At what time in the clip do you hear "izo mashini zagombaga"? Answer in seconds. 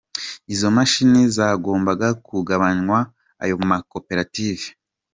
0.53-2.07